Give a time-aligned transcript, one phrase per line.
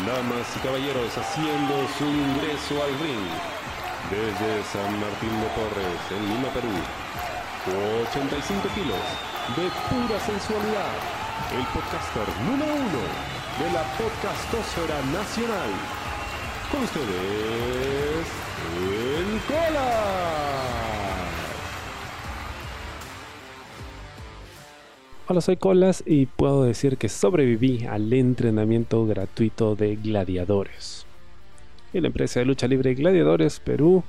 [0.00, 3.28] Damas y caballeros haciendo su ingreso al ring
[4.08, 6.72] desde San Martín de Porres, en Lima, Perú.
[8.08, 9.04] 85 kilos
[9.54, 10.96] de pura sensualidad.
[11.52, 13.02] El podcaster número uno
[13.60, 15.70] de la podcastosfera nacional.
[16.72, 18.26] Con ustedes,
[18.80, 21.21] el Cola.
[25.32, 31.06] Hola, soy Colas y puedo decir que sobreviví al entrenamiento gratuito de gladiadores.
[31.94, 34.04] La empresa de lucha libre Gladiadores Perú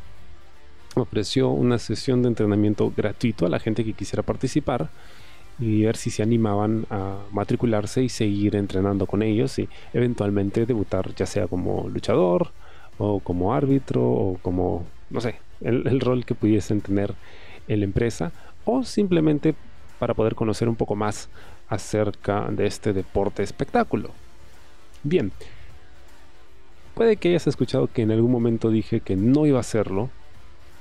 [0.95, 4.89] ofreció una sesión de entrenamiento gratuito a la gente que quisiera participar
[5.59, 11.15] y ver si se animaban a matricularse y seguir entrenando con ellos y eventualmente debutar
[11.15, 12.51] ya sea como luchador
[12.97, 17.13] o como árbitro o como, no sé, el, el rol que pudiesen tener
[17.69, 18.33] en la empresa
[18.65, 19.55] o simplemente
[20.03, 21.29] para poder conocer un poco más
[21.69, 24.09] acerca de este deporte espectáculo.
[25.01, 25.31] Bien,
[26.93, 30.09] puede que hayas escuchado que en algún momento dije que no iba a hacerlo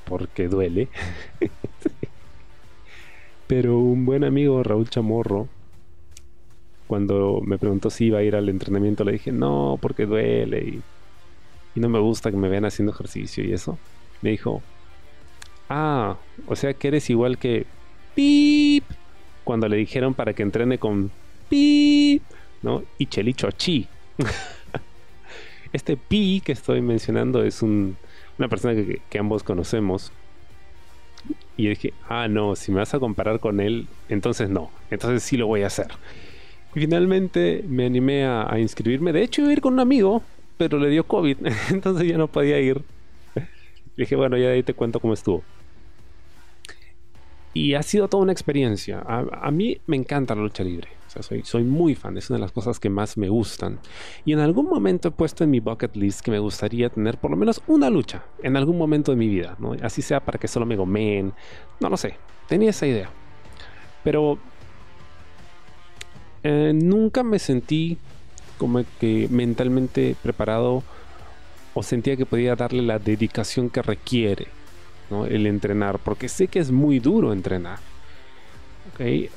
[0.06, 0.88] porque duele.
[3.46, 5.46] Pero un buen amigo, Raúl Chamorro,
[6.88, 10.80] cuando me preguntó si iba a ir al entrenamiento, le dije, no, porque duele
[11.76, 13.78] y, no me gusta que me vean haciendo ejercicio y eso.
[14.20, 14.62] Me dijo,
[15.68, 16.16] ah,
[16.48, 17.66] o sea que eres igual que...
[18.16, 18.82] ¡Pip!
[19.44, 21.10] Cuando le dijeron para que entrene con
[21.48, 22.20] Pi,
[22.62, 22.82] ¿no?
[22.98, 23.86] Y Chelicho Chi.
[25.72, 30.12] este Pi que estoy mencionando es una persona que, ambos conocemos.
[31.56, 35.36] Y dije, ah, no, si me vas a comparar con él, entonces no, entonces sí
[35.36, 35.88] lo voy a hacer.
[36.72, 39.12] Finalmente me animé a, inscribirme.
[39.12, 40.22] De hecho, iba a ir con un amigo,
[40.56, 41.36] pero le dio COVID,
[41.70, 42.82] entonces ya no podía ir.
[43.96, 45.44] dije, bueno, ya ahí te cuento cómo estuvo.
[47.54, 49.00] Y ha sido toda una experiencia.
[49.06, 50.88] A, mí me encanta la lucha libre.
[51.20, 53.78] soy, soy muy fan, es una de las cosas que más me gustan.
[54.24, 57.30] Y en algún momento he puesto en mi bucket list que me gustaría tener por
[57.30, 59.56] lo menos una lucha en algún momento de mi vida.
[59.58, 59.76] ¿no?
[59.82, 61.34] Así sea para que solo me gomen.
[61.78, 62.16] No lo sé.
[62.48, 63.10] Tenía esa idea.
[64.02, 64.38] Pero
[66.42, 67.98] eh, nunca me sentí
[68.56, 70.82] como que mentalmente preparado
[71.74, 74.61] o sentía que podía darle la dedicación que requiere
[75.26, 77.78] el entrenar, porque sé que es muy duro entrenar.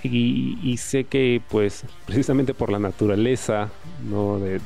[0.03, 3.69] Y, sé que pues precisamente por la naturaleza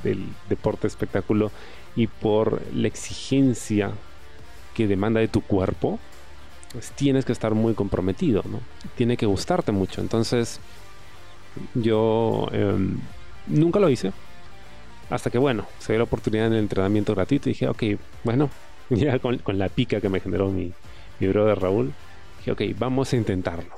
[0.04, 1.52] del deporte espectáculo
[1.96, 3.92] y por la exigencia
[4.74, 6.00] que demanda de tu cuerpo,
[6.74, 8.60] pues tienes que estar muy comprometido, ¿no?
[8.96, 10.02] Tiene que gustarte mucho.
[10.02, 10.60] Entonces,
[11.74, 13.00] yo em,
[13.48, 14.14] nunca lo hice.
[15.10, 17.84] Hasta que, bueno, se dio la oportunidad en el entrenamiento gratuito y dije, ok,
[18.24, 18.50] bueno,
[18.90, 20.72] ya con la pica que me generó mi,
[21.20, 21.94] mi de Raúl,
[22.40, 23.70] dije, ok, vamos a intentarlo,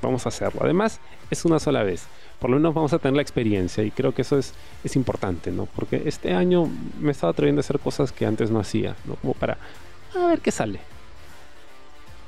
[0.00, 0.60] vamos a hacerlo.
[0.62, 1.00] Además,
[1.30, 2.06] es una sola vez,
[2.38, 5.50] por lo menos vamos a tener la experiencia y creo que eso es, es importante,
[5.50, 5.66] ¿no?
[5.66, 6.68] Porque este año
[7.00, 9.14] me he estado atreviendo a hacer cosas que antes no hacía, ¿no?
[9.16, 9.58] Como para
[10.14, 10.80] a ver qué sale.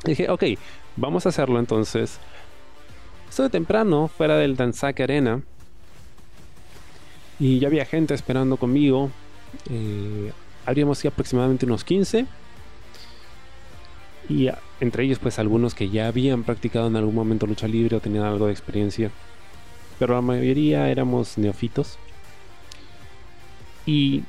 [0.04, 0.44] dije, ok,
[0.96, 2.18] vamos a hacerlo entonces.
[3.28, 5.42] Estuve temprano fuera del Danzac Arena
[7.38, 9.10] y ya había gente esperando conmigo.
[9.70, 10.32] Eh,
[10.64, 12.26] habríamos sido aproximadamente unos 15
[14.28, 14.48] y
[14.80, 18.24] entre ellos pues algunos que ya habían practicado en algún momento lucha libre o tenían
[18.24, 19.10] algo de experiencia.
[19.98, 21.98] Pero la mayoría éramos neofitos.
[23.86, 24.24] Y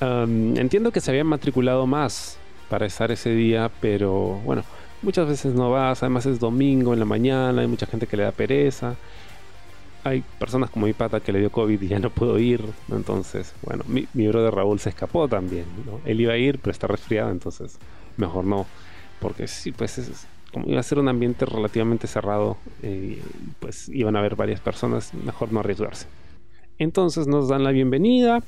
[0.00, 2.36] entiendo que se habían matriculado más
[2.68, 4.64] para estar ese día, pero bueno,
[5.02, 8.24] muchas veces no vas, además es domingo en la mañana, hay mucha gente que le
[8.24, 8.96] da pereza.
[10.04, 12.64] Hay personas como mi pata que le dio COVID y ya no pudo ir.
[12.90, 15.64] Entonces, bueno, mi, mi de Raúl se escapó también.
[16.04, 17.78] Él iba a ir, pero está resfriado, entonces
[18.16, 18.66] mejor no.
[19.20, 23.22] Porque sí, pues es, como iba a ser un ambiente relativamente cerrado, eh,
[23.60, 26.06] pues iban a haber varias personas, mejor no arriesgarse.
[26.78, 28.40] Entonces nos dan la bienvenida.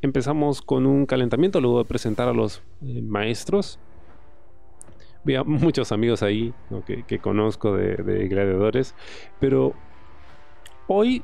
[0.00, 3.78] Empezamos con un calentamiento, luego de presentar a los eh, maestros.
[5.24, 6.52] Había muchos amigos ahí
[6.86, 8.94] que, conozco de, de gladiadores,
[9.40, 9.74] pero
[10.86, 11.22] hoy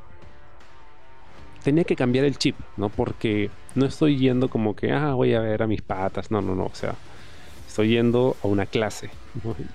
[1.62, 2.88] tenía que cambiar el chip, ¿no?
[2.88, 6.54] Porque no estoy yendo como que, ah, voy a ver a mis patas, no, no,
[6.54, 6.94] no, o sea,
[7.68, 9.10] estoy yendo a una clase.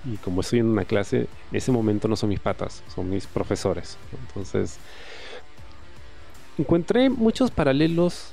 [0.04, 3.96] Y como estoy en una clase, ese momento no son mis patas, son mis profesores.
[4.28, 4.78] Entonces,
[6.58, 8.32] encontré muchos paralelos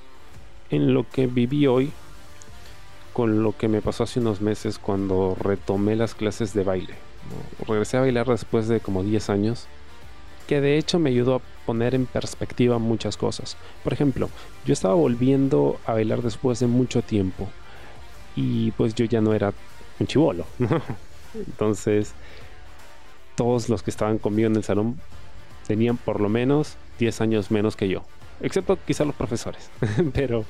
[0.72, 1.92] en lo que viví hoy
[3.13, 6.96] con lo que me pasó hace unos meses cuando retomé las clases de baile.
[7.68, 9.68] Regresé a bailar después de como 10 años,
[10.48, 13.58] que de hecho me ayudó a poner en perspectiva muchas cosas.
[13.84, 14.30] Por ejemplo,
[14.66, 17.50] yo estaba volviendo a bailar después de mucho tiempo
[18.36, 19.54] y pues yo ya no era
[20.00, 20.45] un chivolo.
[21.33, 22.13] Entonces,
[23.36, 25.00] todos los que estaban conmigo en el salón
[25.68, 28.04] tenían por lo menos 10 años menos que yo.
[28.42, 29.69] excepto quizá los profesores,
[30.13, 30.45] pero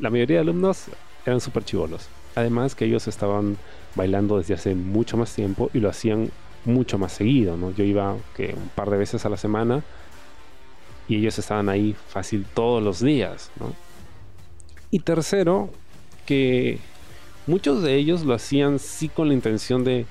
[0.00, 0.84] la mayoría de alumnos
[1.24, 2.08] eran súper chivolos.
[2.34, 3.56] Además que ellos estaban
[3.94, 6.30] bailando desde hace mucho más tiempo y lo hacían
[6.66, 7.70] mucho más seguido, ¿no?
[7.70, 9.82] Yo iba que un par de veces a la semana
[11.08, 13.72] y ellos estaban ahí fácil todos los días, ¿no?
[14.90, 15.70] Y tercero,
[16.26, 16.78] que
[17.46, 20.06] muchos de ellos lo hacían sí con la intención de,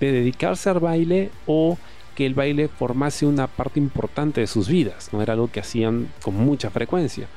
[0.00, 1.78] de dedicarse al baile o
[2.14, 6.08] que el baile formase una parte importante de sus vidas, no era algo que hacían
[6.22, 7.28] con mucha frecuencia.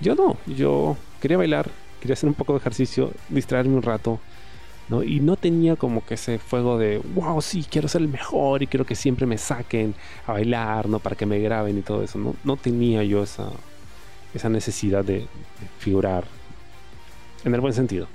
[0.00, 1.70] Yo no, yo quería bailar,
[2.00, 4.18] quería hacer un poco de ejercicio, distraerme un rato,
[4.88, 5.02] ¿no?
[5.04, 8.66] Y no tenía como que ese fuego de, wow, sí, quiero ser el mejor y
[8.66, 9.94] quiero que siempre me saquen
[10.26, 10.98] a bailar, ¿no?
[10.98, 12.18] Para que me graben y todo eso.
[12.18, 15.26] No, no tenía yo esa necesidad de,
[15.78, 16.24] figurar
[17.44, 18.08] en el buen sentido.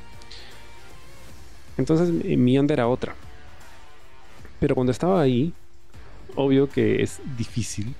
[1.80, 3.16] Entonces mi onda era otra.
[4.60, 5.54] Pero cuando estaba ahí,
[6.36, 7.96] obvio que es difícil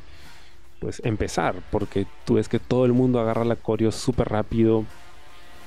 [0.82, 4.86] pues empezar, porque tú ves que todo el mundo agarra la coreo súper rápido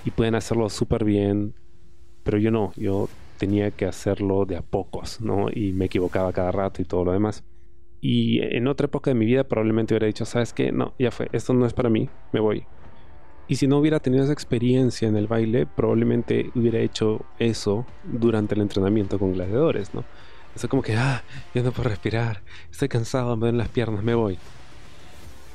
[0.05, 1.55] y pueden hacerlo súper bien,
[2.23, 5.49] pero yo no, yo tenía que hacerlo de a pocos, ¿no?
[5.51, 7.45] Y me equivocaba cada rato y todo lo demás.
[8.01, 10.71] Y en otra época de mi vida probablemente hubiera dicho, ¿sabes qué?
[10.73, 12.67] No, ya fue, esto no es para mí, me voy.
[13.49, 18.55] Y si no hubiera tenido esa experiencia en el baile, probablemente hubiera hecho eso durante
[18.55, 20.05] el entrenamiento con gladiadores, ¿no?
[20.55, 21.23] Eso como que, ah,
[21.55, 24.39] ya no puedo respirar, estoy cansado, me duelen las piernas, me voy.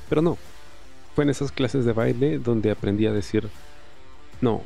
[0.10, 0.38] Pero no,
[1.16, 3.50] fue en esas clases de baile donde aprendí a decir,
[4.42, 4.63] no,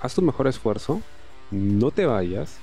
[0.00, 1.02] haz tu mejor esfuerzo,
[1.50, 2.58] no te vayas.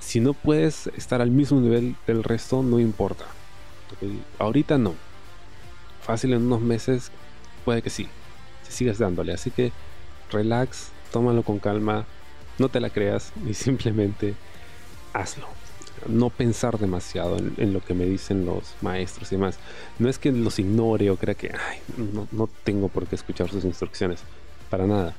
[0.00, 3.24] Si no puedes estar al mismo nivel del resto, no importa.
[4.38, 4.94] Ahorita no.
[6.02, 7.10] Fácil en unos meses,
[7.64, 8.08] puede que sí.
[8.64, 9.32] Si sigues dándole.
[9.32, 9.72] Así que
[10.30, 12.04] relax, tómalo con calma,
[12.58, 14.34] no te la creas y simplemente
[15.12, 15.46] hazlo.
[16.08, 19.58] No pensar demasiado en, lo que me dicen los maestros y demás.
[19.98, 21.54] No es que los ignore o crea que
[21.96, 24.20] no, no tengo por qué escuchar sus instrucciones.
[24.68, 25.14] Para nada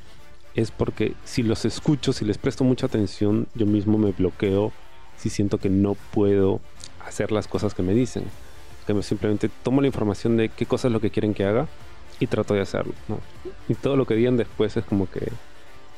[0.56, 4.72] es porque si los escucho, si les presto mucha atención, yo mismo me bloqueo
[5.18, 6.62] si siento que no puedo
[7.06, 8.24] hacer las cosas que me dicen.
[8.88, 11.68] Que simplemente tomo la información de qué cosa es lo que quieren que haga
[12.20, 12.94] y trato de hacerlo.
[13.68, 15.32] Y todo lo que digan después es como que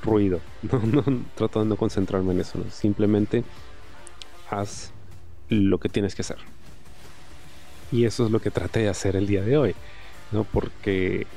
[0.01, 0.39] ruido.
[0.71, 1.03] No,
[1.35, 2.63] trato de no concentrarme en eso.
[2.71, 3.43] Simplemente
[4.49, 4.91] haz
[5.49, 6.37] lo que tienes que hacer.
[7.91, 9.75] Y eso es lo que traté de hacer el día de hoy.
[10.31, 10.43] ¿no?
[10.43, 11.27] Porque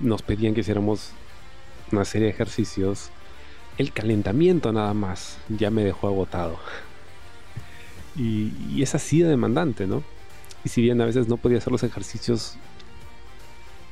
[0.00, 1.10] nos pedían que hiciéramos
[1.92, 3.10] una serie de ejercicios,
[3.78, 6.58] el calentamiento nada más ya me dejó agotado.
[8.16, 10.04] Y, es así de demandante, ¿no?
[10.64, 12.56] Y si bien a veces no podía hacer los ejercicios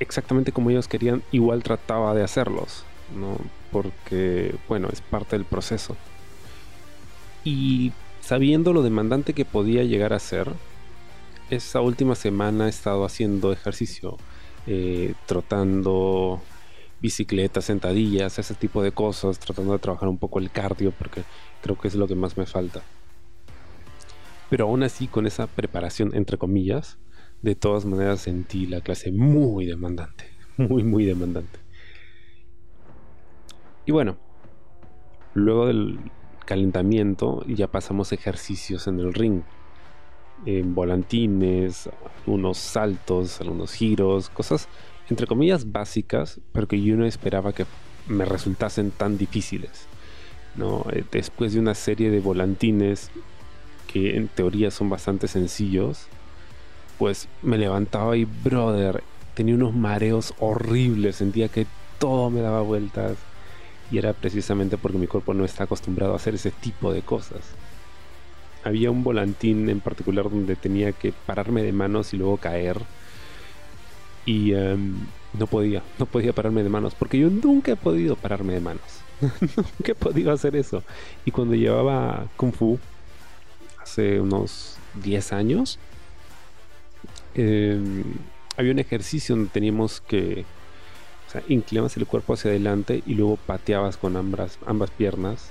[0.03, 2.85] exactamente como ellos querían, igual trataba de hacerlos,
[3.17, 3.37] ¿no?
[3.71, 5.97] Porque, bueno, es parte del proceso.
[7.45, 10.53] Y sabiendo lo demandante que podía llegar a ser,
[11.51, 14.17] esa última semana he estado haciendo ejercicio,
[14.67, 16.41] eh, trotando,
[17.01, 21.25] bicicletas, sentadillas, ese tipo de cosas, tratando de trabajar un poco el cardio porque
[21.61, 22.83] creo que es lo que más me falta.
[24.49, 26.99] Pero aún así, con esa preparación, entre comillas,
[27.43, 30.25] de todas maneras sentí la clase muy demandante,
[30.57, 31.59] muy, muy demandante.
[33.85, 34.17] Y bueno,
[35.35, 35.99] luego del
[36.47, 39.43] calentamiento ya pasamos ejercicios en el ring.
[40.45, 41.89] En volantines,
[42.27, 44.69] unos saltos, algunos giros, cosas
[45.09, 47.67] entre comillas, básicas, pero que yo no esperaba que
[48.09, 49.87] me resultasen tan difíciles.
[50.57, 50.85] ¿no?
[50.93, 53.11] Eh, después de una serie de volantines
[53.87, 56.07] que en teoría son bastante sencillos,
[57.03, 59.03] pues me levantaba y, brother,
[59.35, 61.67] tenía unos mareos horribles, sentía que
[61.99, 63.17] todo me daba vueltas
[63.91, 67.41] y era precisamente porque mi cuerpo no está acostumbrado a hacer ese tipo de cosas.
[68.63, 72.79] Había un volantín en particular donde tenía que pararme de manos y luego caer
[74.25, 74.95] y em,
[75.37, 79.01] no podía, no podía pararme de manos, porque yo nunca he podido pararme de manos.
[79.41, 80.85] nunca he podido hacer eso.
[81.25, 82.79] Y cuando llevaba Kung Fu,
[83.83, 85.81] hace unos 10 años,
[87.35, 88.05] em,
[88.57, 90.45] había un ejercicio donde teníamos que,
[91.35, 95.51] o inclinabas el cuerpo hacia adelante y luego pateabas con ambas, ambas piernas.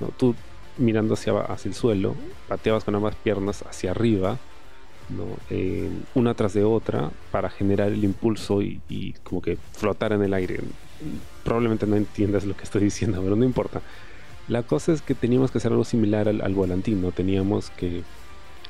[0.00, 0.08] ¿no?
[0.08, 0.34] Tú
[0.78, 2.14] mirando hacia, hacia el suelo,
[2.48, 4.38] pateabas con ambas piernas hacia arriba
[5.50, 10.32] eh, una tras de otra para generar el impulso y, como que flotar en el
[10.32, 10.60] aire.
[11.44, 13.82] Probablemente no entiendas lo que estoy diciendo, pero no importa.
[14.48, 17.12] La cosa es que teníamos que hacer algo similar al, al volantín, ¿no?
[17.12, 18.02] Teníamos que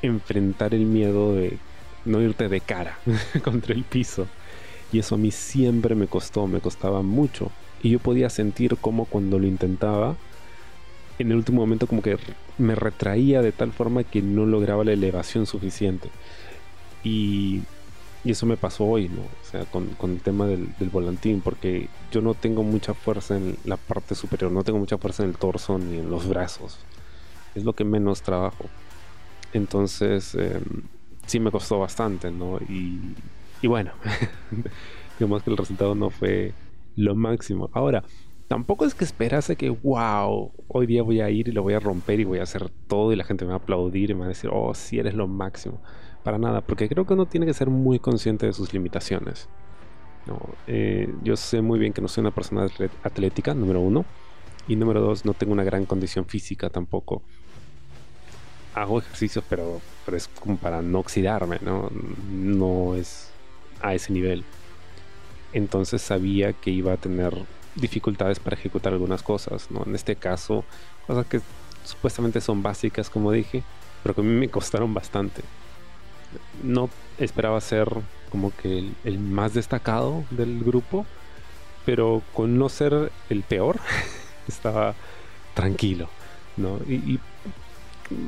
[0.01, 1.57] enfrentar el miedo de
[2.05, 2.97] no irte de cara
[3.43, 4.27] contra el piso.
[4.91, 7.51] Y eso a mí siempre me costó, me costaba mucho.
[7.81, 10.15] Y yo podía sentir como cuando lo intentaba,
[11.19, 12.17] en el último momento como que
[12.57, 16.09] me retraía de tal forma que no lograba la elevación suficiente.
[17.03, 17.63] Y
[18.25, 19.21] y eso me pasó hoy, ¿no?
[19.21, 23.75] O sea, con, el tema del, volantín, porque yo no tengo mucha fuerza en la
[23.75, 26.79] parte superior, no tengo mucha fuerza en el torso ni en los brazos.
[27.53, 28.65] Es lo que menos trabajo.
[29.51, 30.63] Entonces, em,
[31.25, 32.57] sí me costó bastante, ¿no?
[32.69, 33.15] Y,
[33.61, 33.91] y bueno,
[35.19, 36.53] digamos que el resultado no fue
[36.95, 37.69] lo máximo.
[37.73, 38.03] Ahora,
[38.47, 41.79] tampoco es que esperase que, wow, hoy día voy a ir y lo voy a
[41.79, 44.21] romper y voy a hacer todo y la gente me va a aplaudir y me
[44.21, 45.81] va a decir, oh, sí eres lo máximo.
[46.23, 49.49] Para nada, porque creo que uno tiene que ser muy consciente de sus limitaciones.
[50.67, 52.67] Eh, yo sé muy bien que no soy una persona
[53.03, 54.05] atlética, número uno.
[54.67, 57.23] Y número dos, no tengo una gran condición física tampoco.
[58.75, 61.89] Hago ejercicios, pero, pero es como para no oxidarme, ¿no?
[62.31, 63.29] No es
[63.81, 64.43] a ese nivel.
[65.53, 67.35] Entonces sabía que iba a tener
[67.75, 69.83] dificultades para ejecutar algunas cosas, ¿no?
[69.85, 70.63] En este caso,
[71.05, 71.41] cosas que
[71.83, 73.63] supuestamente son básicas, como dije,
[74.01, 75.43] pero que a mí me costaron bastante
[76.61, 77.89] no esperaba ser
[78.29, 81.05] como que el, más destacado del grupo,
[81.85, 83.79] pero con no ser el peor,
[84.47, 84.95] estaba
[85.53, 86.09] tranquilo,
[86.57, 86.77] ¿no?
[86.87, 87.19] Y,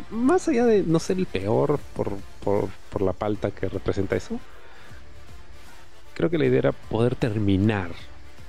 [0.10, 2.14] más allá de no ser el peor por,
[2.44, 4.40] por, la falta que representa eso,
[6.14, 7.92] creo que la idea era poder terminar,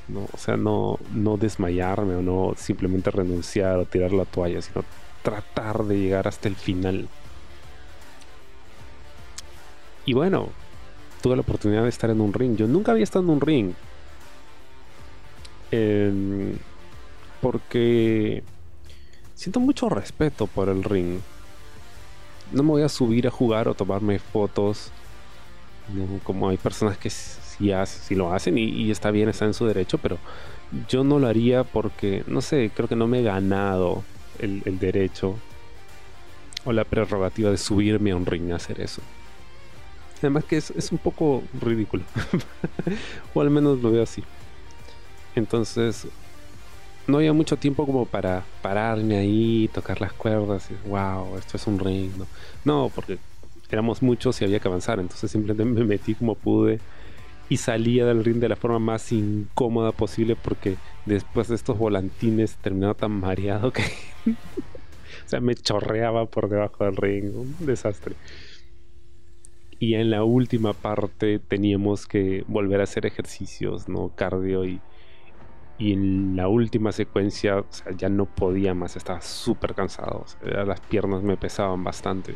[0.09, 0.29] ¿no?
[0.33, 4.85] O sea, no, no desmayarme o no simplemente renunciar o tirar la toalla, sino
[5.23, 7.09] tratar de llegar hasta el final.
[10.05, 10.51] Y bueno,
[11.21, 12.57] tuve la oportunidad de estar en un ring.
[12.57, 13.73] Yo nunca había estado en un ring.
[17.41, 18.45] porque
[19.37, 21.21] siento mucho respeto por el ring.
[22.51, 24.91] No me voy a subir a jugar o tomarme fotos.
[26.25, 27.71] como hay personas que sí,
[28.17, 30.19] lo hacen y, está bien, está en su derecho, pero
[30.89, 34.03] yo no lo haría porque, no sé, creo que no me he ganado
[34.41, 35.37] el, el derecho
[36.65, 39.01] o la prerrogativa de subirme a un ring a hacer eso.
[40.19, 42.05] Además que es, un poco ridículo.
[43.35, 44.25] o al menos lo veo así.
[45.35, 46.09] Entonces,
[47.07, 51.67] no había mucho tiempo como para pararme ahí, tocar las cuerdas y wow, esto es
[51.67, 52.11] un ring.
[52.65, 53.19] No, porque
[53.71, 54.99] éramos muchos y había que avanzar.
[54.99, 56.81] Entonces simplemente me metí como pude
[57.49, 62.57] y salía del ring de la forma más incómoda posible porque después de estos volantines
[62.57, 63.83] terminaba tan mareado que...
[64.27, 67.37] o sea, me chorreaba por debajo del ring.
[67.37, 68.17] Un desastre
[69.79, 74.11] y en la última parte teníamos que volver a hacer ejercicios, ¿no?
[74.15, 74.81] Cardio y,
[75.79, 77.65] y en la última secuencia
[77.97, 82.35] ya no podía más, estaba súper cansado, las piernas me pesaban bastante.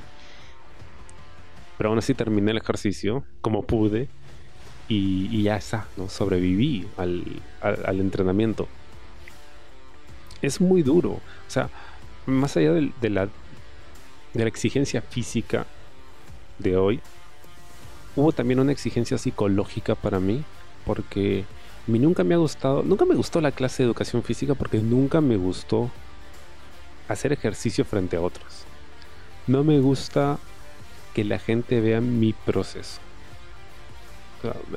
[1.79, 4.09] Pero aún así terminé el ejercicio como pude
[4.89, 6.09] y, ya está, ¿no?
[6.09, 8.69] sobreviví al, entrenamiento.
[10.43, 11.71] Es muy duro, o sea,
[12.27, 15.67] más allá de, la, de la exigencia física
[16.59, 17.01] de hoy,
[18.17, 20.45] hubo también una exigencia psicológica para mí,
[20.85, 21.45] porque
[21.87, 24.79] a mí nunca me ha gustado, nunca me gustó la clase de educación física porque
[24.79, 25.91] nunca me gustó
[27.09, 28.65] hacer ejercicio frente a otros.
[29.47, 30.39] No me gusta
[31.15, 33.01] que la gente vea mi proceso.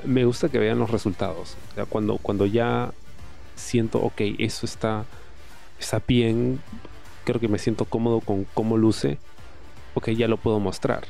[0.03, 1.55] me gusta que vean los resultados.
[1.89, 2.93] cuando, cuando ya
[3.55, 5.05] siento, ok, eso está,
[5.79, 6.59] está bien,
[7.23, 9.19] creo que me siento cómodo con cómo luce,
[9.93, 11.05] ok, ya lo puedo mostrar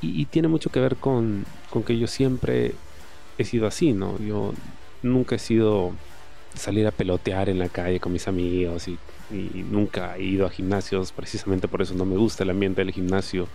[0.00, 1.44] y, tiene mucho que ver con,
[1.86, 2.74] que yo siempre
[3.38, 4.18] he sido así, ¿no?
[4.18, 4.52] Yo
[5.04, 5.92] nunca he sido
[6.54, 8.98] salir a pelotear en la calle con mis amigos y,
[9.30, 13.48] nunca he ido a gimnasios, precisamente por eso no me gusta el ambiente del gimnasio,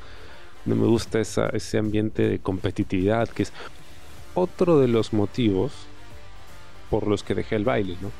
[0.65, 3.53] no me gusta ese ambiente de competitividad, que es
[4.33, 5.71] otro de los motivos
[6.89, 8.11] por los que dejé el baile, ¿no?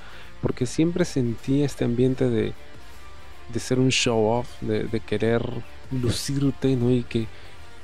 [0.41, 2.53] Porque siempre sentí este ambiente de,
[3.51, 5.41] de ser un show off, de, de querer
[5.91, 6.91] lucirte, ¿no?
[6.91, 7.27] Y que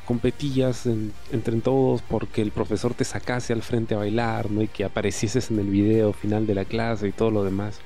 [0.05, 0.85] competías
[1.31, 4.61] entre todos porque el profesor te sacase al frente a bailar, ¿no?
[4.61, 7.79] Y que aparecieses en el video final de la clase y todo lo demás.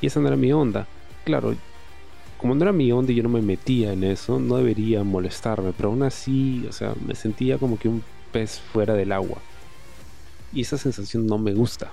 [0.00, 0.86] Y esa no era mi onda.
[1.24, 1.54] Claro,
[2.38, 5.72] como no era mi onda y yo no me metía en eso, no debería molestarme,
[5.76, 9.38] pero aún así, o sea, me sentía como que un pez fuera del agua.
[10.52, 11.90] Y esa sensación no me gusta.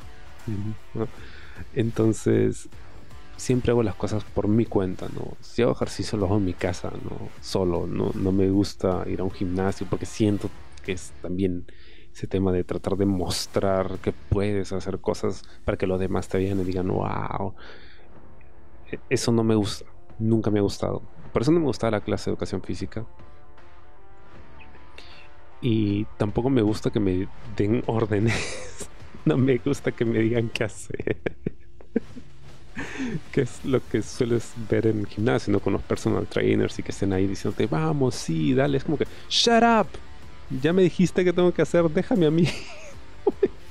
[1.73, 2.69] Entonces,
[3.37, 5.35] siempre hago las cosas por mi cuenta, ¿no?
[5.41, 7.29] Si hago ejercicio lo hago en mi casa, ¿no?
[7.41, 10.49] Solo, no, no me gusta ir a un gimnasio porque siento
[10.83, 11.65] que es también
[12.13, 16.37] ese tema de tratar de mostrar que puedes hacer cosas para que los demás te
[16.37, 17.55] vean y digan, wow.
[18.91, 19.85] E, eso no me gusta,
[20.19, 21.01] nunca me ha gustado.
[21.31, 23.05] Por eso no me gustaba la clase de educación física.
[25.61, 28.89] Y tampoco me gusta que me den órdenes.
[29.25, 31.52] no me gusta que me digan qué hacer
[33.31, 35.59] que es lo que sueles ver en gimnasio, ¿no?
[35.59, 38.77] Con los personal trainers y que estén ahí diciéndote, vamos, sí, dale.
[38.77, 39.87] Es como que, shut up,
[40.61, 42.47] ya me dijiste que tengo que hacer, déjame a mí.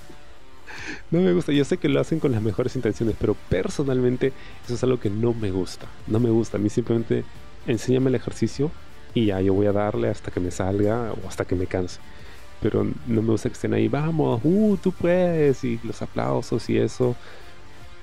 [1.11, 4.33] no me gusta, yo sé que lo hacen con las mejores intenciones, pero personalmente
[4.64, 5.87] eso es algo que no me gusta.
[6.07, 7.25] No me gusta, a mí simplemente
[7.67, 8.71] enséñame el ejercicio
[9.14, 12.00] y ya yo voy a darle hasta que me salga o hasta que me canse.
[12.61, 16.79] Pero no me gusta que estén ahí, vamos, uh, tú puedes, y los aplausos y
[16.79, 17.17] eso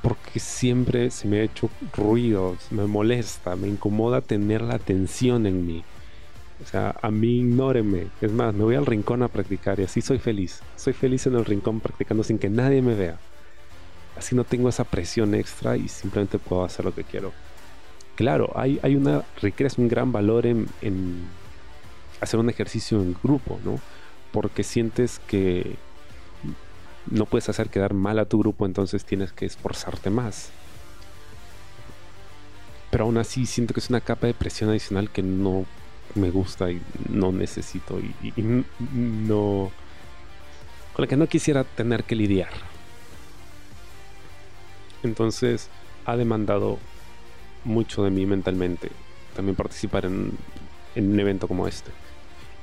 [0.02, 5.66] porque siempre se me ha hecho ruido, me molesta, me incomoda tener la atención en
[5.66, 5.84] mí.
[6.64, 8.08] O sea, a mí ignórenme.
[8.22, 10.62] Es más, me voy al rincón a practicar y así soy feliz.
[10.76, 13.18] Soy feliz en el rincón practicando sin que nadie me vea.
[14.18, 17.32] Así no tengo esa presión extra y simplemente puedo hacer lo que quiero.
[18.16, 21.24] Claro, hay, hay una, requieres un gran valor en, en
[22.20, 23.80] hacer un ejercicio en grupo, ¿no?
[24.34, 25.78] Porque sientes que
[27.08, 30.52] no puedes hacer quedar mal a tu grupo, entonces tienes que esforzarte más.
[32.92, 35.66] Pero aún así siento que es una capa de presión adicional que no
[36.16, 38.34] me gusta y no necesito y,
[38.82, 39.72] no
[40.94, 42.50] con la que no quisiera tener que lidiar.
[45.04, 45.70] Entonces
[46.06, 46.80] ha demandado
[47.64, 48.90] mucho de mí mentalmente
[49.36, 50.38] también participar en
[50.96, 51.92] un evento como este.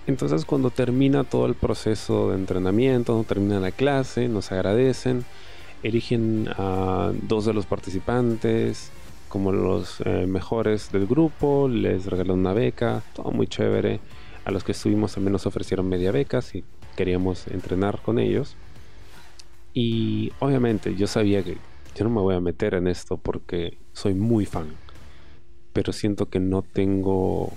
[0.07, 5.25] Entonces cuando termina todo el proceso de entrenamiento, termina la clase, nos agradecen,
[5.83, 8.93] eligen a dos de los participantes
[9.29, 14.01] como los eh, mejores del grupo, les regalan una beca, todo muy chévere.
[14.45, 16.63] A los que estuvimos también nos ofrecieron media beca si
[16.97, 18.57] queríamos entrenar con ellos.
[19.75, 21.59] Y obviamente yo sabía que
[21.97, 24.69] yo no me voy a meter en esto porque soy muy fan.
[25.73, 27.53] Pero siento que no tengo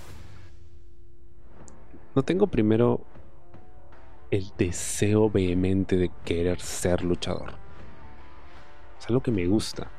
[2.14, 3.00] no tengo primero
[4.30, 7.54] el deseo vehemente de querer ser luchador.
[8.98, 9.90] Es algo que me gusta,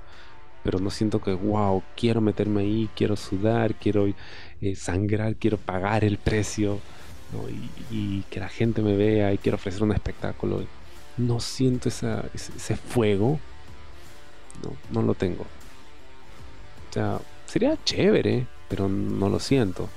[0.63, 4.07] pero no siento que, wow, quiero meterme ahí, quiero sudar, quiero
[4.61, 6.79] eh, sangrar, quiero pagar el precio
[7.89, 10.63] y, que la gente me vea y quiero ofrecer un espectáculo.
[11.17, 13.39] No siento ese, ese, fuego,
[14.63, 15.43] no, no lo tengo.
[16.89, 19.89] O sea, sería chévere, pero no lo siento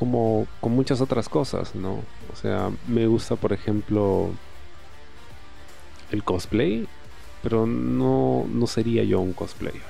[0.00, 2.02] como con muchas otras cosas, ¿no?
[2.32, 4.30] O sea, me gusta, por ejemplo,
[6.10, 6.88] el cosplay,
[7.42, 9.82] pero no, no sería yo un cosplayer.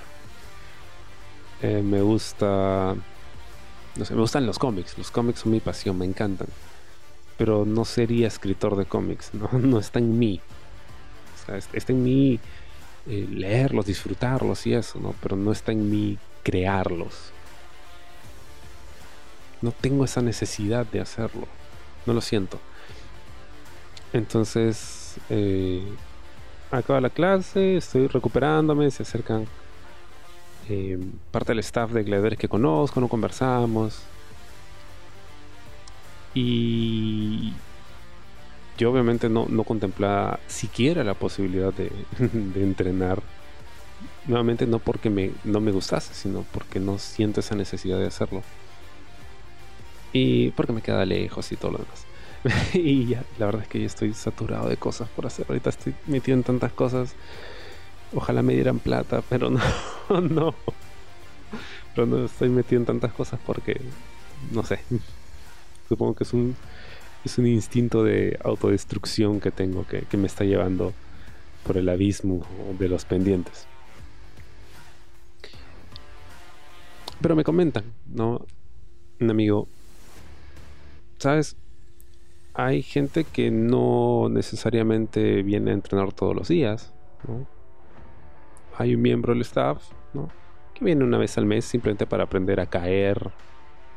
[1.63, 2.97] Eh, me gusta,
[3.95, 6.49] no sé, me gustan los cómics, los cómics son mi pasión, me encantan,
[7.39, 10.41] pero no sería escritor de cómics, no, no está en mí.
[11.41, 12.41] O sea, está en mí
[13.07, 15.15] eh, leerlos, disfrutarlos y eso, ¿no?
[15.23, 17.33] Pero no está en mí crearlos
[19.63, 21.47] no tengo esa necesidad de hacerlo.
[22.07, 22.59] No lo siento.
[24.13, 25.85] Entonces, eh,
[26.71, 29.47] acaba la clase, estoy recuperándome, se acercan
[30.69, 30.99] eh,
[31.31, 34.01] parte del staff de gladiadores que conozco, no conversamos.
[36.35, 37.53] Y
[38.79, 43.23] yo obviamente no, no contemplaba siquiera la posibilidad de, de, entrenar.
[44.27, 48.43] Nuevamente no porque me, no me gustase, sino porque no siento esa necesidad de hacerlo.
[50.13, 52.07] Y porque me queda lejos y todo lo demás.
[52.75, 55.47] y ya, la verdad es que ya estoy saturado de cosas por hacer.
[55.49, 57.15] Ahorita estoy metido en tantas cosas.
[58.15, 59.61] Ojalá me dieran plata, pero no,
[60.21, 60.55] no.
[61.95, 63.81] Pero no estoy metido en tantas cosas porque,
[64.53, 64.81] no sé.
[65.89, 66.57] Supongo que es un,
[67.25, 70.93] es un instinto de autodestrucción que tengo que, que me está llevando
[71.65, 72.47] por el abismo
[72.79, 73.67] de los pendientes.
[77.21, 78.47] Pero me comentan, ¿no?
[79.21, 79.69] Un amigo
[81.21, 81.57] ¿sabes?
[82.55, 86.93] Hay gente que no necesariamente viene a entrenar todos los días,
[87.29, 87.47] ¿no?
[88.79, 89.83] Hay un miembro del staff,
[90.15, 90.31] ¿no?
[90.75, 93.31] Que viene una vez al mes simplemente para aprender a caer,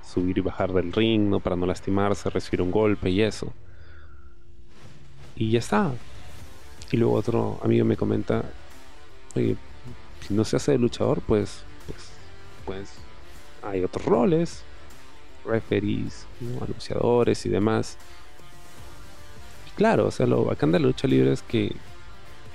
[0.01, 1.39] subir y bajar del ring, ¿no?
[1.39, 3.53] Para no lastimarse, recibir un golpe y eso.
[5.35, 5.93] Y ya está.
[6.91, 8.43] Y luego otro amigo me comenta,
[9.35, 9.55] oye,
[10.27, 12.11] si no se hace de luchador, pues, pues,
[12.65, 12.93] pues
[13.63, 14.63] hay otros roles,
[15.45, 16.25] referees,
[16.61, 17.97] anunciadores y demás.
[19.75, 21.75] claro, o sea, lo bacán de la lucha libre es que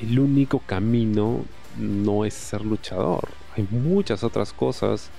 [0.00, 1.44] el único camino
[1.76, 3.28] no es ser luchador.
[3.56, 5.10] Hay muchas otras cosas.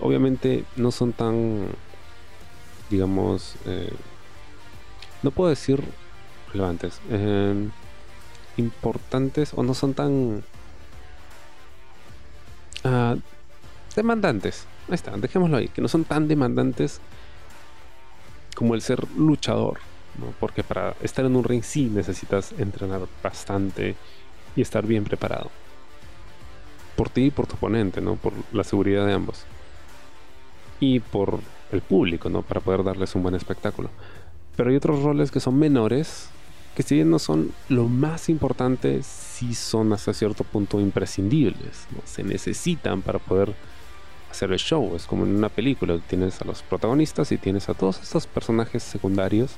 [0.00, 1.68] obviamente no son tan,
[2.90, 3.92] digamos, eh,
[5.22, 5.82] no puedo decir
[6.52, 7.70] relevantes, em,
[8.56, 10.42] importantes o no son tan
[12.84, 13.16] ah,
[13.96, 14.66] demandantes.
[14.88, 17.00] Ahí está, dejémoslo ahí, que no son tan demandantes
[18.54, 19.78] como el ser luchador,
[20.18, 20.32] ¿no?
[20.40, 23.96] porque para estar en un ring sí necesitas entrenar bastante
[24.56, 25.50] y estar bien preparado.
[26.96, 28.16] Por ti y por tu oponente, ¿no?
[28.16, 29.44] Por la seguridad de ambos.
[30.80, 32.40] Y por el público, ¿no?
[32.40, 33.90] Para poder darles un buen espectáculo.
[34.56, 36.30] Pero hay otros roles que son menores,
[36.74, 42.00] que si bien no son lo más importante, sí son hasta cierto punto imprescindibles, ¿no?
[42.06, 43.54] Se necesitan para poder
[44.36, 44.94] hacer el show.
[44.94, 48.82] Es como en una película, tienes a los protagonistas y tienes a todos estos personajes
[48.82, 49.52] secundarios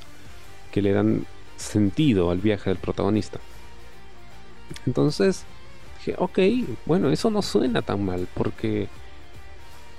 [0.72, 3.40] que le dan sentido al viaje del protagonista.
[4.86, 5.44] Entonces,
[5.98, 6.38] dije, ok,
[6.86, 8.88] bueno, eso no suena tan mal, porque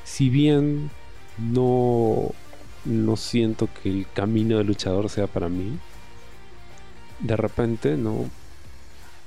[0.05, 0.89] si bien
[1.37, 2.31] no,
[2.85, 5.77] no siento que el camino de luchador sea para mí,
[7.19, 8.29] de repente, no,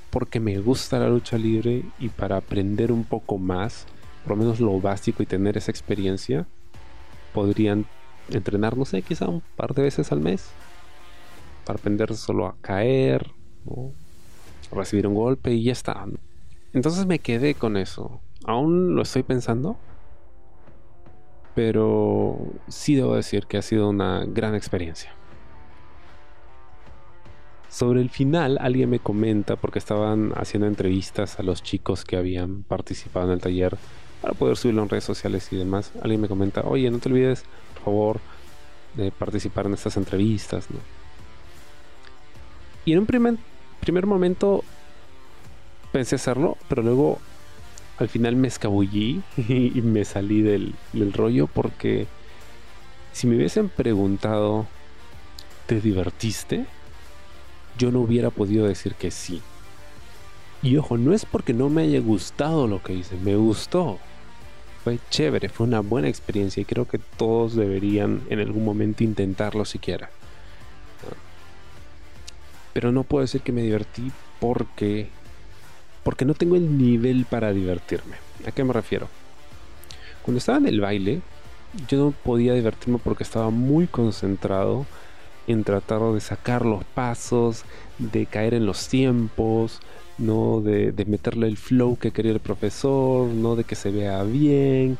[0.09, 3.85] porque me gusta la lucha libre y para aprender un poco más,
[4.23, 6.47] por lo menos lo básico y tener esa experiencia,
[7.33, 7.85] podrían
[8.29, 10.49] entrenar, no sé, quizá un par de veces al mes,
[11.65, 13.31] para aprender solo a caer,
[14.71, 16.05] recibir un golpe y ya está.
[16.73, 18.21] Entonces me quedé con eso.
[18.45, 19.77] Aún lo estoy pensando,
[21.55, 25.11] pero sí debo decir que ha sido una gran experiencia.
[27.69, 32.61] Sobre el final, alguien me comenta, porque estaban haciendo entrevistas a los chicos que habían
[32.63, 33.77] participado en el taller
[34.23, 35.91] para poder subirlo en redes sociales y demás.
[36.01, 37.43] Alguien me comenta, oye, no te olvides,
[37.75, 38.19] por favor,
[38.95, 40.65] de participar en estas entrevistas.
[42.85, 43.35] Y en un primer,
[43.81, 44.63] primer momento
[45.91, 47.19] pensé hacerlo, pero luego
[47.99, 52.07] al final me escabullí y me salí del, del rollo porque
[53.11, 54.65] si me hubiesen preguntado,
[55.67, 56.65] ¿te divertiste?
[57.77, 59.41] yo no hubiera podido decir que sí.
[60.61, 63.99] Y ojo, no es porque no me haya gustado lo que hice, me gustó.
[64.83, 69.63] Fue chévere, fue una buena experiencia y creo que todos deberían en algún momento intentarlo
[69.65, 70.09] siquiera.
[72.73, 75.07] Pero no puedo decir que me divertí porque
[76.03, 78.17] porque no tengo el nivel para divertirme.
[78.45, 79.07] ¿A qué me refiero?
[80.21, 81.21] Cuando estaba en el baile,
[81.87, 84.85] yo no podía divertirme porque estaba muy concentrado
[85.47, 87.63] en tratar de sacar los pasos,
[87.99, 89.79] de caer en los tiempos,
[90.17, 94.97] no de, meterle el flow que quería el profesor, no de que se vea bien.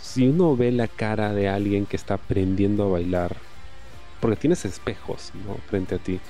[0.00, 3.36] Si uno ve la cara de alguien que está aprendiendo a bailar,
[4.20, 5.54] porque tienes espejos ¿no?
[5.68, 6.20] frente a ti,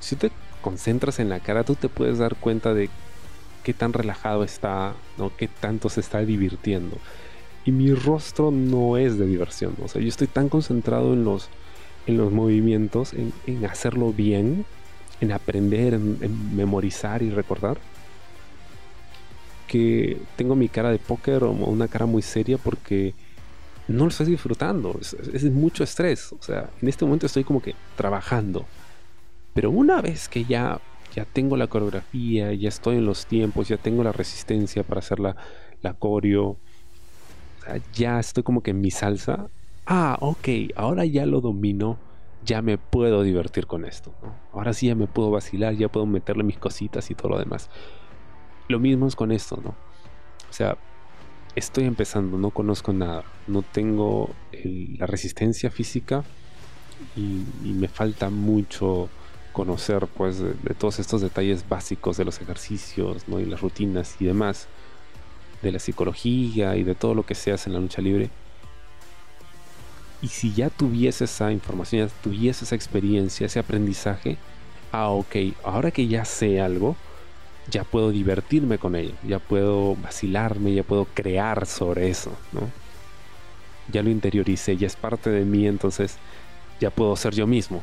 [0.00, 0.30] si te
[0.62, 2.90] concentras en la cara, tú te puedes dar cuenta de
[3.62, 5.34] qué tan relajado está, ¿no?
[5.36, 6.96] qué tanto se está divirtiendo.
[7.64, 11.48] Y mi rostro no es de diversión, o sea, yo estoy tan concentrado en los
[12.06, 14.64] en los movimientos, en, hacerlo bien,
[15.20, 17.78] en aprender, en, memorizar y recordar,
[19.66, 23.14] que tengo mi cara de póker o una cara muy seria porque
[23.88, 27.74] no lo estoy disfrutando, es, mucho estrés, o sea, en este momento estoy como que
[27.96, 28.64] trabajando,
[29.52, 30.80] pero una vez que ya,
[31.14, 35.20] ya tengo la coreografía, ya estoy en los tiempos, ya tengo la resistencia para hacer
[35.20, 35.36] la,
[35.82, 36.56] la coreo,
[37.94, 39.48] ya estoy como que en mi salsa,
[39.86, 41.98] ah, ok, ahora ya lo domino,
[42.44, 44.14] ya me puedo divertir con esto.
[44.52, 47.70] Ahora sí ya me puedo vacilar, ya puedo meterle mis cositas y todo lo demás.
[48.68, 49.70] Lo mismo es con esto, ¿no?
[49.70, 50.76] O sea,
[51.54, 54.30] estoy empezando, no conozco nada, no tengo
[54.62, 56.24] la resistencia física
[57.16, 59.08] y, me falta mucho
[59.52, 63.38] conocer pues de, todos estos detalles básicos de los ejercicios ¿no?
[63.40, 64.68] y las rutinas y demás
[65.62, 68.30] de la psicología y de todo lo que se hace en la lucha libre
[70.24, 74.38] y si ya tuviese esa información, ya tuviese esa experiencia, ese aprendizaje,
[74.90, 76.96] ah, ok, ahora que ya sé algo,
[77.70, 82.70] ya puedo divertirme con ello, ya puedo vacilarme, ya puedo crear sobre eso, ¿no?
[83.92, 86.16] Ya lo interioricé, ya es parte de mí, entonces
[86.80, 87.82] ya puedo ser yo mismo.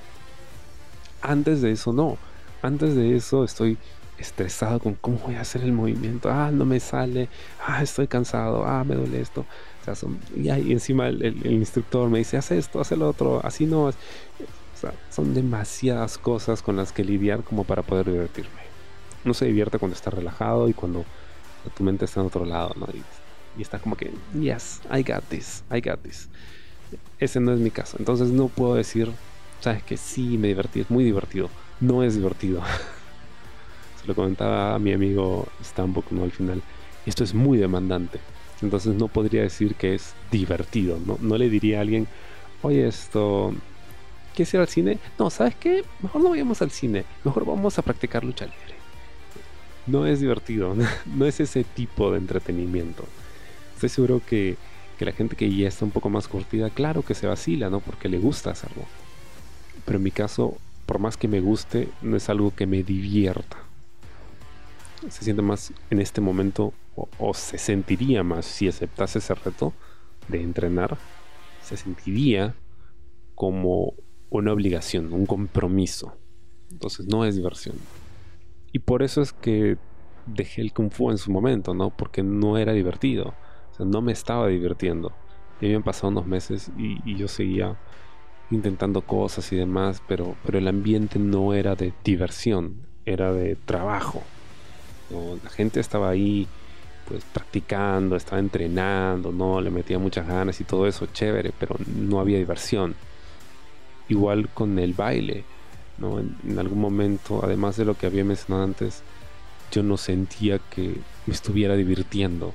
[1.22, 2.18] Antes de eso no,
[2.64, 3.78] antes de eso estoy
[4.18, 7.30] estresado con cómo voy a hacer el movimiento, ah, no me sale,
[7.68, 9.46] ah, estoy cansado, ah, me duele esto
[10.36, 13.92] y, encima el, instructor me dice, haz esto, haz el otro, así no.
[15.10, 18.62] son demasiadas cosas con las que lidiar como para poder divertirme.
[19.24, 21.06] No se divierte cuando está relajado y cuando
[21.76, 22.88] tu mente está en otro lado, ¿no?
[22.94, 26.30] Y, está como que, yes, I got this, I got this.
[27.20, 27.98] Ese no es mi caso.
[28.00, 29.12] Entonces no puedo decir,
[29.60, 31.50] sabes que sí, me divertí, es muy divertido.
[31.80, 32.62] No es divertido.
[34.02, 36.24] Se lo comentaba a mi amigo Stambuk, ¿no?
[36.24, 36.62] Al final.
[37.06, 38.20] Esto es muy demandante.
[38.62, 41.00] Entonces no podría decir que es divertido.
[41.06, 42.08] No, no le diría a alguien,
[42.62, 43.54] oye, esto,
[44.36, 45.00] ¿quieres ir al cine?
[45.18, 45.84] No, ¿sabes qué?
[46.02, 47.06] Mejor no vayamos al cine.
[47.24, 48.76] Mejor vamos a practicar lucha libre.
[49.88, 50.76] No es divertido.
[51.06, 53.06] No es ese tipo de entretenimiento.
[53.76, 54.58] Estoy seguro que,
[55.00, 57.80] que la gente que ya está un poco más curtida, claro que se vacila, ¿no?
[57.80, 58.84] Porque le gusta hacerlo.
[59.86, 63.58] Pero en mi caso, por más que me guste, no es algo que me divierta
[65.10, 69.74] se siente más en este momento o, se sentiría más si aceptase ese reto
[70.28, 70.98] de entrenar,
[71.62, 72.56] se sentiría
[73.36, 73.94] como
[74.30, 76.18] una obligación, un compromiso.
[76.72, 77.76] Entonces no es diversión.
[78.72, 79.78] Y por eso es que
[80.26, 81.90] dejé el kung fu en su momento, ¿no?
[81.90, 83.34] Porque no era divertido.
[83.72, 85.12] O sea, no me estaba divirtiendo.
[85.60, 87.78] Y habían pasado unos meses y, yo seguía
[88.50, 94.24] intentando cosas y demás, pero, pero el ambiente no era de diversión, era de trabajo.
[95.44, 96.48] La gente estaba ahí
[97.08, 102.20] pues practicando, estaba entrenando, no le metía muchas ganas y todo eso, chévere, pero no
[102.20, 102.96] había diversión.
[104.10, 105.44] Igual con el baile,
[105.98, 106.20] ¿no?
[106.20, 109.04] en algún momento, además de lo que había mencionado antes,
[109.72, 112.54] yo no sentía que me estuviera divirtiendo.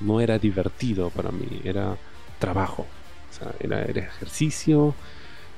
[0.00, 1.96] No era divertido para mí, era
[2.38, 2.86] trabajo.
[3.30, 4.94] Sea, era, ejercicio.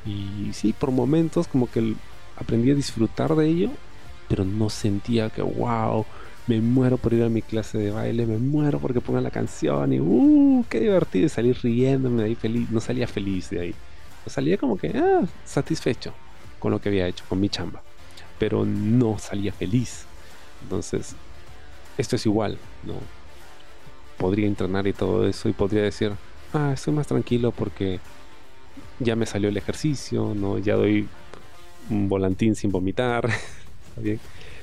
[0.04, 1.94] Y sí, por momentos como que
[2.36, 3.70] aprendí a disfrutar de ello,
[4.28, 6.04] pero no sentía que, wow,
[6.50, 9.92] me muero por ir a mi clase de baile, me muero porque pongan la canción
[9.92, 12.68] y, uh, qué divertido, y salir riéndome de ahí feliz.
[12.70, 13.74] No salía feliz de ahí.
[14.26, 16.12] salía como que, ah, satisfecho
[16.58, 17.82] con lo que había hecho, con mi chamba.
[18.40, 20.06] Pero no salía feliz.
[20.62, 21.14] Entonces,
[21.96, 22.94] esto es igual, ¿no?
[24.18, 26.12] Podría entrenar y todo eso y podría decir,
[26.52, 28.00] ah, estoy más tranquilo porque
[28.98, 30.58] ya me salió el ejercicio, ¿no?
[30.58, 31.06] Ya doy
[31.90, 33.26] un volantín sin vomitar,
[33.88, 34.18] está bien.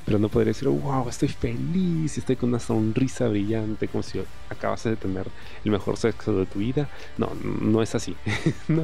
[0.08, 4.86] Pero no podría decir, wow, estoy feliz, estoy con una sonrisa brillante, como si acabas
[4.86, 5.28] de tener
[5.66, 6.88] el mejor sexo de tu vida.
[7.18, 8.16] No, no es así.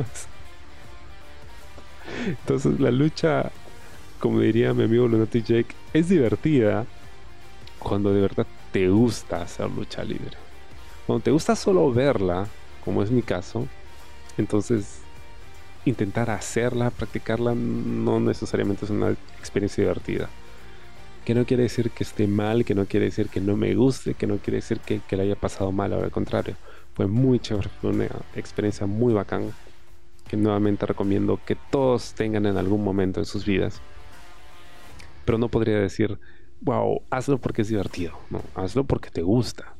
[2.28, 3.54] Entonces la lucha,
[4.20, 6.86] como diría mi amigo Lunatic Jake, es divertida
[7.80, 10.36] cuando de verdad te gusta hacer lucha libre.
[11.08, 12.48] Cuando te gusta solo verla,
[12.84, 13.66] como es mi caso,
[14.38, 15.00] entonces
[15.86, 20.30] intentar hacerla, practicarla, no necesariamente es una experiencia divertida.
[21.26, 24.14] Que no quiere decir que esté mal, que no quiere decir que no me guste,
[24.14, 26.56] que no quiere decir que, que le haya pasado mal, al contrario.
[26.94, 29.52] Fue muy chévere, fue una experiencia muy bacán
[30.28, 33.82] que nuevamente recomiendo que todos tengan en algún momento en sus vidas.
[35.26, 36.20] Pero no podría decir,
[36.62, 39.76] wow, hazlo porque es divertido, no, hazlo porque te gusta,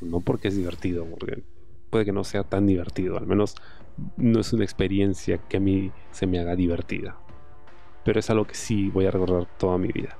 [0.00, 1.42] no porque es divertido, porque
[1.90, 3.56] puede que no sea tan divertido, al menos
[4.16, 7.16] no es una experiencia que a mí se me haga divertida,
[8.04, 10.18] pero es algo que sí voy a recordar toda mi vida.